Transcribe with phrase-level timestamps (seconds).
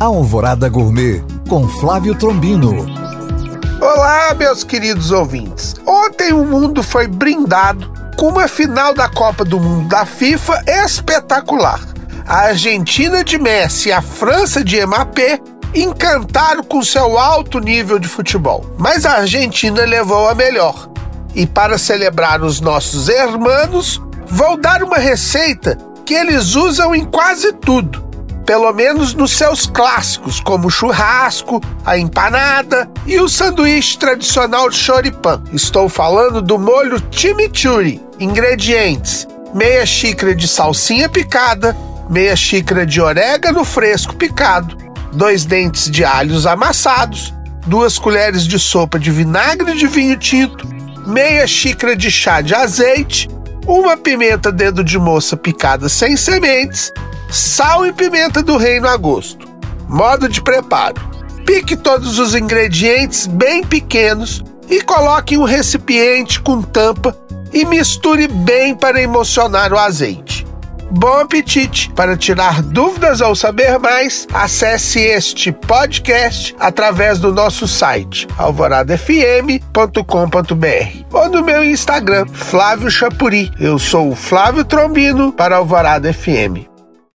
[0.00, 2.86] Alvorada Gourmet com Flávio Trombino.
[3.82, 5.74] Olá, meus queridos ouvintes.
[5.86, 11.86] Ontem o mundo foi brindado com uma final da Copa do Mundo da FIFA espetacular.
[12.26, 15.38] A Argentina de Messi e a França de Mbappé
[15.74, 18.74] encantaram com seu alto nível de futebol.
[18.78, 20.88] Mas a Argentina levou a melhor.
[21.34, 25.76] E para celebrar os nossos hermanos, vou dar uma receita
[26.06, 28.09] que eles usam em quase tudo.
[28.50, 34.74] Pelo menos nos seus clássicos, como o churrasco, a empanada e o sanduíche tradicional de
[34.74, 35.40] choripan.
[35.52, 38.00] Estou falando do molho chimichurri.
[38.18, 41.76] Ingredientes: meia xícara de salsinha picada,
[42.10, 44.76] meia xícara de orégano fresco picado,
[45.12, 47.32] dois dentes de alhos amassados,
[47.68, 50.66] duas colheres de sopa de vinagre de vinho tinto,
[51.06, 53.30] meia xícara de chá de azeite,
[53.64, 56.92] uma pimenta dedo de moça picada sem sementes,
[57.30, 59.48] sal e pimenta do reino a gosto.
[59.88, 61.00] Modo de preparo:
[61.44, 67.16] pique todos os ingredientes bem pequenos e coloque em um recipiente com tampa
[67.52, 70.46] e misture bem para emocionar o azeite.
[70.90, 71.88] Bom apetite!
[71.90, 81.28] Para tirar dúvidas ou saber mais, acesse este podcast através do nosso site alvoradafm.com.br ou
[81.28, 83.52] no meu Instagram, Flávio Chapuri.
[83.60, 86.69] Eu sou o Flávio Trombino para Alvorada FM.